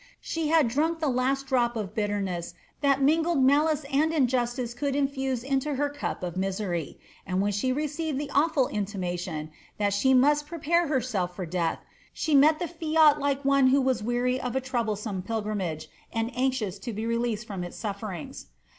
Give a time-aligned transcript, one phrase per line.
[0.19, 4.95] She had drunk of the last drop of bitterness that mingled malice and injustice could
[4.95, 10.15] infuse into her cup of misery; and when she received the awful iiiliniation, that she
[10.15, 11.81] must prepare herself for death,
[12.13, 16.79] she met the fiat like one who was weary of a troublesome pilgrimage, and anxious
[16.79, 18.47] to be released from its sufferings.